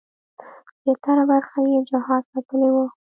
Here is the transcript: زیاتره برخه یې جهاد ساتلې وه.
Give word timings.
زیاتره 0.83 1.23
برخه 1.31 1.59
یې 1.71 1.79
جهاد 1.89 2.23
ساتلې 2.31 2.69
وه. 2.73 2.85